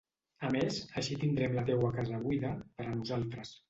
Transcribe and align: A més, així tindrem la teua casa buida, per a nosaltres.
A 0.47 0.49
més, 0.55 0.79
així 1.03 1.19
tindrem 1.25 1.55
la 1.59 1.67
teua 1.71 1.95
casa 2.01 2.25
buida, 2.27 2.57
per 2.77 2.91
a 2.93 3.01
nosaltres. 3.01 3.59